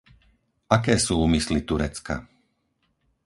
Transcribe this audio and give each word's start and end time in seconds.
Aké 0.77 0.95
sú 1.05 1.13
úmysly 1.25 1.59
Turecka? 1.69 2.15